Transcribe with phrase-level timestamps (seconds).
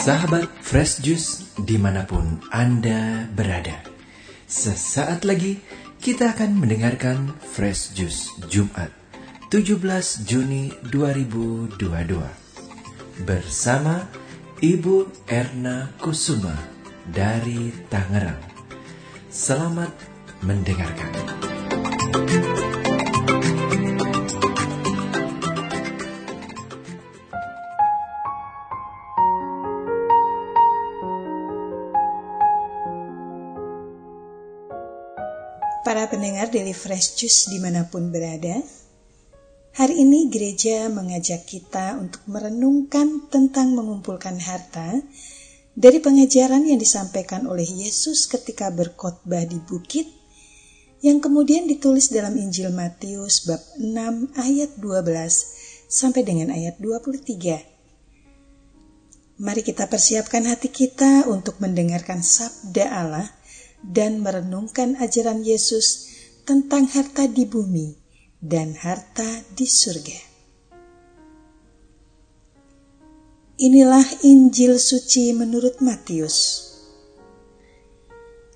[0.00, 3.84] Sahabat Fresh Juice di mana pun Anda berada.
[4.48, 5.60] Sesaat lagi
[6.00, 8.88] kita akan mendengarkan Fresh Juice Jumat
[9.52, 11.76] 17 Juni 2022
[13.28, 14.08] bersama
[14.64, 16.56] Ibu Erna Kusuma
[17.04, 18.40] dari Tangerang.
[19.28, 19.92] Selamat
[20.40, 21.12] mendengarkan.
[35.80, 38.60] Para pendengar Daily Fresh Juice di mana pun berada,
[39.80, 45.00] hari ini gereja mengajak kita untuk merenungkan tentang mengumpulkan harta
[45.72, 50.04] dari pengajaran yang disampaikan oleh Yesus ketika berkhotbah di bukit
[51.00, 54.84] yang kemudian ditulis dalam Injil Matius bab 6 ayat 12
[55.88, 59.40] sampai dengan ayat 23.
[59.40, 63.39] Mari kita persiapkan hati kita untuk mendengarkan sabda Allah
[63.84, 66.10] dan merenungkan ajaran Yesus
[66.44, 67.96] tentang harta di bumi
[68.40, 70.18] dan harta di surga.
[73.60, 76.64] Inilah Injil suci menurut Matius.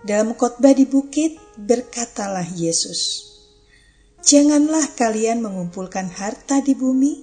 [0.00, 3.28] Dalam khotbah di bukit berkatalah Yesus,
[4.24, 7.20] "Janganlah kalian mengumpulkan harta di bumi,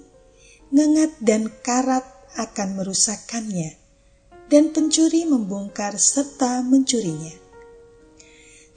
[0.70, 2.06] ngengat dan karat
[2.38, 3.82] akan merusakkannya,
[4.54, 7.41] dan pencuri membongkar serta mencurinya."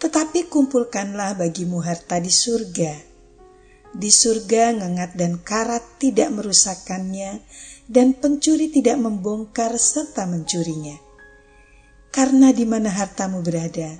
[0.04, 2.92] Tetapi kumpulkanlah bagimu harta di surga.
[3.96, 7.40] Di surga ngengat dan karat tidak merusakkannya,
[7.88, 11.00] dan pencuri tidak membongkar serta mencurinya.
[12.12, 13.96] Karena di mana hartamu berada,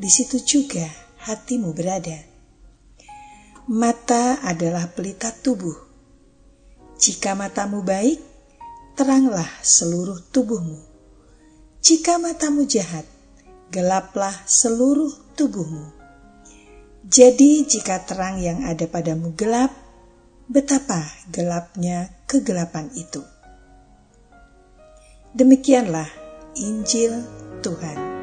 [0.00, 0.88] di situ juga
[1.28, 2.16] hatimu berada.
[3.68, 5.76] Mata adalah pelita tubuh.
[6.96, 8.16] Jika matamu baik,
[8.96, 10.80] teranglah seluruh tubuhmu.
[11.84, 13.04] Jika matamu jahat,
[13.72, 15.94] gelaplah seluruh tubuhmu.
[17.04, 19.72] Jadi, jika terang yang ada padamu gelap,
[20.48, 23.20] betapa gelapnya kegelapan itu.
[25.36, 26.08] Demikianlah
[26.56, 27.26] Injil
[27.60, 28.14] Tuhan.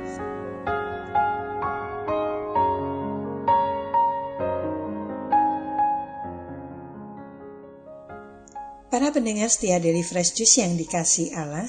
[8.91, 11.67] Para pendengar setia dari Fresh Juice yang dikasih Allah,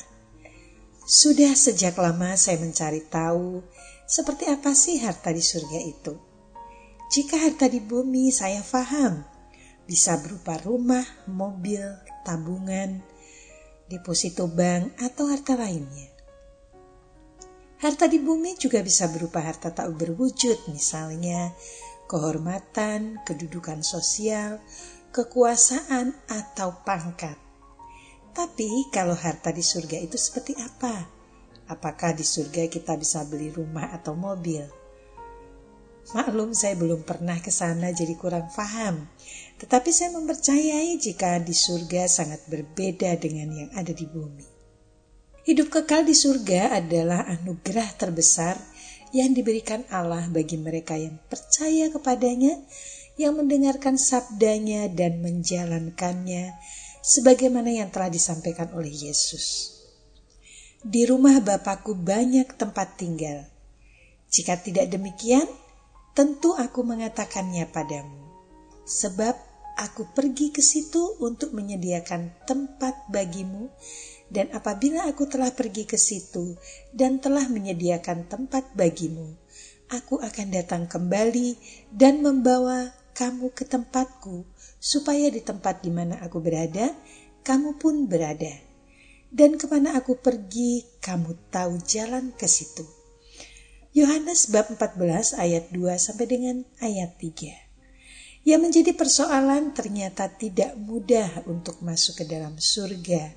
[1.02, 3.62] sudah sejak lama saya mencari tahu
[4.06, 6.14] seperti apa sih harta di surga itu?
[7.12, 9.20] Jika harta di bumi saya faham,
[9.84, 11.82] bisa berupa rumah, mobil,
[12.24, 13.02] tabungan,
[13.90, 16.08] deposito bank, atau harta lainnya.
[17.82, 21.50] Harta di bumi juga bisa berupa harta tak berwujud, misalnya
[22.06, 24.62] kehormatan, kedudukan sosial,
[25.10, 27.41] kekuasaan, atau pangkat.
[28.32, 31.22] Tapi kalau harta di surga itu seperti apa?
[31.72, 34.60] apakah di surga kita bisa beli rumah atau mobil.
[36.12, 39.06] Maklum saya belum pernah ke sana jadi kurang paham.
[39.56, 44.44] Tetapi saya mempercayai jika di surga sangat berbeda dengan yang ada di bumi.
[45.46, 48.58] Hidup kekal di surga adalah anugerah terbesar
[49.14, 52.58] yang diberikan Allah bagi mereka yang percaya kepadanya,
[53.14, 56.50] yang mendengarkan sabdanya dan menjalankannya
[57.02, 59.74] sebagaimana yang telah disampaikan oleh Yesus.
[60.82, 63.46] Di rumah Bapakku banyak tempat tinggal.
[64.30, 65.44] Jika tidak demikian,
[66.14, 68.22] tentu aku mengatakannya padamu.
[68.86, 69.34] Sebab
[69.78, 73.70] aku pergi ke situ untuk menyediakan tempat bagimu,
[74.32, 76.56] dan apabila aku telah pergi ke situ
[76.96, 79.36] dan telah menyediakan tempat bagimu,
[79.92, 81.60] aku akan datang kembali
[81.92, 84.44] dan membawa kamu ke tempatku,
[84.82, 86.92] supaya di tempat di mana aku berada,
[87.46, 88.72] kamu pun berada
[89.32, 92.84] dan ke mana aku pergi, kamu tahu jalan ke situ.
[93.96, 98.44] Yohanes bab 14 ayat 2 sampai dengan ayat 3.
[98.44, 103.32] Yang menjadi persoalan ternyata tidak mudah untuk masuk ke dalam surga.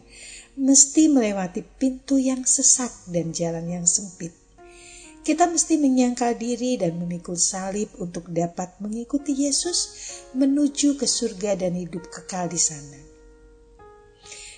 [0.59, 4.44] Mesti melewati pintu yang sesak dan jalan yang sempit.
[5.25, 9.89] Kita mesti menyangkal diri dan memikul salib untuk dapat mengikuti Yesus
[10.38, 13.16] menuju ke surga dan hidup kekal di sana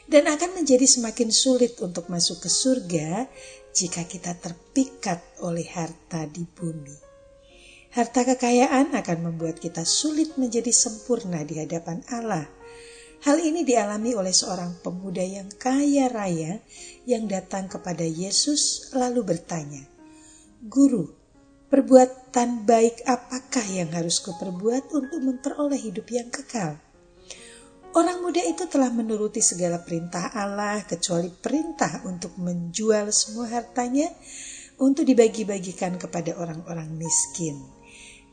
[0.07, 3.27] dan akan menjadi semakin sulit untuk masuk ke surga
[3.75, 6.95] jika kita terpikat oleh harta di bumi.
[7.91, 12.47] Harta kekayaan akan membuat kita sulit menjadi sempurna di hadapan Allah.
[13.27, 16.61] Hal ini dialami oleh seorang pemuda yang kaya raya
[17.09, 19.83] yang datang kepada Yesus lalu bertanya,
[20.67, 21.07] "Guru,
[21.71, 26.75] perbuatan baik apakah yang harus kuperbuat untuk memperoleh hidup yang kekal?"
[27.95, 34.11] Orang muda itu telah menuruti segala perintah Allah kecuali perintah untuk menjual semua hartanya
[34.77, 37.57] untuk dibagi-bagikan kepada orang-orang miskin.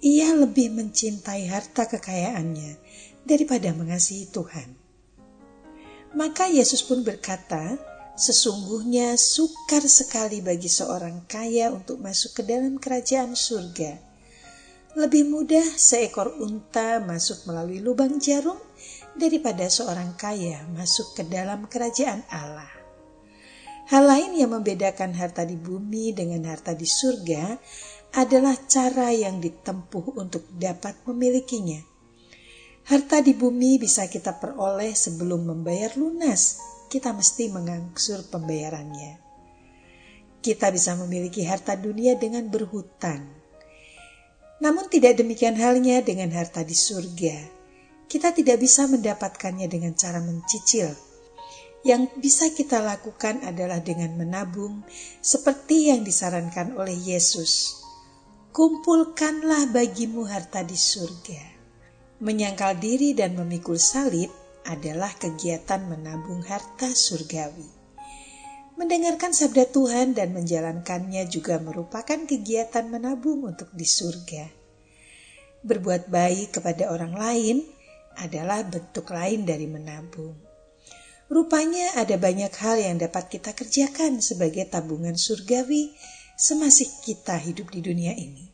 [0.05, 2.77] Ia lebih mencintai harta kekayaannya
[3.25, 4.69] daripada mengasihi Tuhan.
[6.13, 7.81] Maka Yesus pun berkata,
[8.15, 13.99] Sesungguhnya sukar sekali bagi seorang kaya untuk masuk ke dalam kerajaan surga.
[14.95, 18.55] Lebih mudah seekor unta masuk melalui lubang jarum
[19.19, 22.71] daripada seorang kaya masuk ke dalam kerajaan Allah.
[23.91, 27.59] Hal lain yang membedakan harta di bumi dengan harta di surga
[28.15, 31.83] adalah cara yang ditempuh untuk dapat memilikinya.
[32.87, 39.21] Harta di bumi bisa kita peroleh sebelum membayar lunas kita mesti mengangsur pembayarannya.
[40.45, 43.25] Kita bisa memiliki harta dunia dengan berhutang.
[44.61, 47.37] Namun tidak demikian halnya dengan harta di surga.
[48.05, 50.93] Kita tidak bisa mendapatkannya dengan cara mencicil.
[51.85, 54.85] Yang bisa kita lakukan adalah dengan menabung
[55.21, 57.81] seperti yang disarankan oleh Yesus.
[58.53, 61.43] Kumpulkanlah bagimu harta di surga.
[62.21, 67.69] Menyangkal diri dan memikul salib adalah kegiatan menabung harta surgawi.
[68.75, 74.51] Mendengarkan sabda Tuhan dan menjalankannya juga merupakan kegiatan menabung untuk di surga.
[75.63, 77.57] Berbuat baik kepada orang lain
[78.19, 80.35] adalah bentuk lain dari menabung.
[81.31, 85.95] Rupanya ada banyak hal yang dapat kita kerjakan sebagai tabungan surgawi
[86.35, 88.51] semasih kita hidup di dunia ini.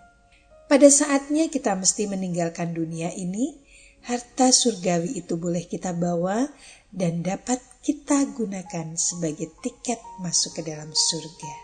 [0.70, 3.58] Pada saatnya kita mesti meninggalkan dunia ini
[4.04, 6.48] harta surgawi itu boleh kita bawa
[6.90, 11.54] dan dapat kita gunakan sebagai tiket masuk ke dalam surga.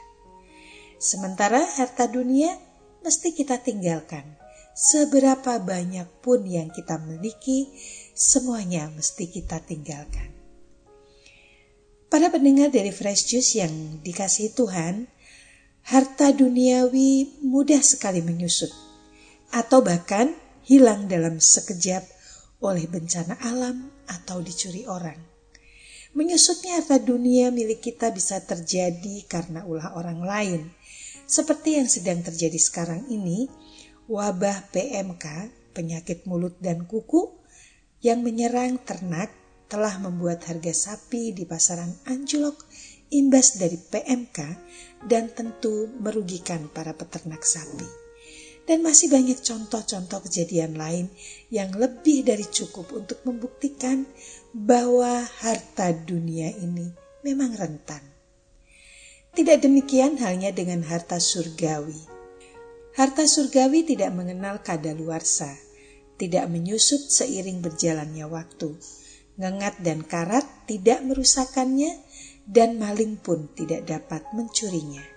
[0.96, 2.56] Sementara harta dunia
[3.04, 4.24] mesti kita tinggalkan.
[4.76, 7.72] Seberapa banyak pun yang kita miliki,
[8.12, 10.36] semuanya mesti kita tinggalkan.
[12.12, 13.72] Para pendengar dari Fresh Juice yang
[14.04, 15.08] dikasih Tuhan,
[15.88, 18.68] harta duniawi mudah sekali menyusut,
[19.48, 20.36] atau bahkan
[20.66, 22.15] hilang dalam sekejap
[22.62, 25.18] oleh bencana alam atau dicuri orang.
[26.16, 30.62] Menyusutnya harta dunia milik kita bisa terjadi karena ulah orang lain.
[31.28, 33.50] Seperti yang sedang terjadi sekarang ini,
[34.08, 37.36] wabah PMK, penyakit mulut dan kuku,
[38.00, 39.28] yang menyerang ternak
[39.66, 42.64] telah membuat harga sapi di pasaran anjlok
[43.10, 44.38] imbas dari PMK
[45.06, 48.05] dan tentu merugikan para peternak sapi.
[48.66, 51.06] Dan masih banyak contoh-contoh kejadian lain
[51.54, 54.02] yang lebih dari cukup untuk membuktikan
[54.50, 56.90] bahwa harta dunia ini
[57.22, 58.02] memang rentan.
[59.30, 61.94] Tidak demikian halnya dengan harta surgawi.
[62.98, 65.54] Harta surgawi tidak mengenal kadaluarsa,
[66.18, 68.74] tidak menyusut seiring berjalannya waktu.
[69.36, 72.02] Ngengat dan karat tidak merusakannya,
[72.48, 75.15] dan maling pun tidak dapat mencurinya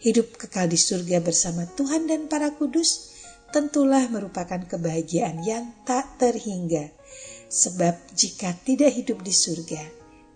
[0.00, 3.16] hidup kekal di surga bersama Tuhan dan para kudus
[3.54, 6.92] tentulah merupakan kebahagiaan yang tak terhingga.
[7.46, 9.82] Sebab jika tidak hidup di surga,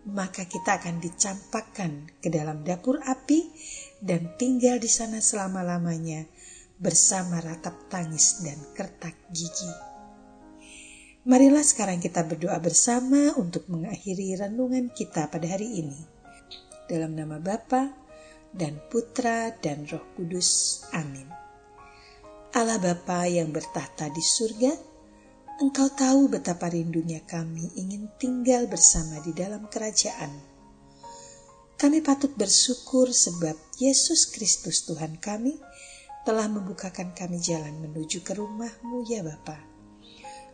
[0.09, 3.51] maka kita akan dicampakkan ke dalam dapur api
[4.01, 6.25] dan tinggal di sana selama-lamanya
[6.81, 9.69] bersama ratap tangis dan kertak gigi.
[11.29, 16.01] Marilah sekarang kita berdoa bersama untuk mengakhiri renungan kita pada hari ini.
[16.89, 18.00] Dalam nama Bapa
[18.51, 20.83] dan Putra dan Roh Kudus.
[20.95, 21.27] Amin.
[22.51, 24.73] Allah Bapa yang bertahta di surga,
[25.61, 30.33] Engkau tahu betapa rindunya kami ingin tinggal bersama di dalam kerajaan.
[31.77, 35.61] Kami patut bersyukur sebab Yesus Kristus Tuhan kami
[36.25, 39.61] telah membukakan kami jalan menuju ke rumahmu ya Bapa.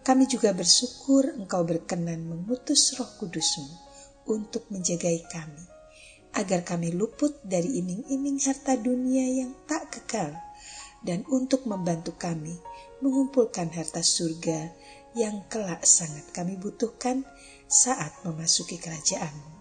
[0.02, 3.72] Kami juga bersyukur Engkau berkenan mengutus roh kudusmu
[4.26, 5.75] untuk menjagai kami
[6.36, 10.36] agar kami luput dari iming-iming harta dunia yang tak kekal
[11.00, 12.60] dan untuk membantu kami
[13.00, 14.72] mengumpulkan harta surga
[15.16, 17.24] yang kelak sangat kami butuhkan
[17.64, 19.56] saat memasuki kerajaanmu.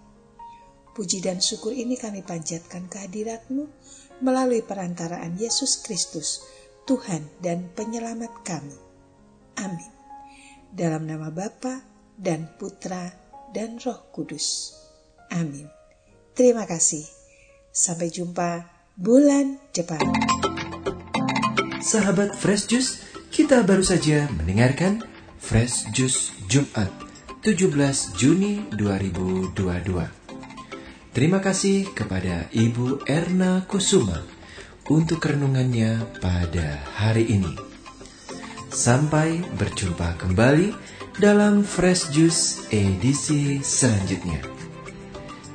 [0.95, 3.67] Puji dan syukur ini kami panjatkan kehadiratmu
[4.23, 6.43] melalui perantaraan Yesus Kristus,
[6.87, 8.77] Tuhan dan Penyelamat kami.
[9.59, 9.91] Amin.
[10.71, 11.83] Dalam nama Bapa
[12.15, 13.11] dan Putra
[13.51, 14.75] dan Roh Kudus.
[15.31, 15.84] Amin.
[16.35, 17.07] Terima kasih.
[17.71, 18.67] Sampai jumpa
[18.99, 20.03] bulan depan.
[21.79, 22.99] Sahabat Fresh Juice,
[23.31, 24.99] kita baru saja mendengarkan
[25.39, 26.91] Fresh Juice Jumat
[27.39, 27.71] 17
[28.19, 29.55] Juni 2022.
[31.15, 34.19] Terima kasih kepada Ibu Erna Kusuma
[34.91, 37.55] untuk renungannya pada hari ini.
[38.75, 40.75] Sampai berjumpa kembali
[41.15, 44.54] dalam Fresh Juice edisi selanjutnya.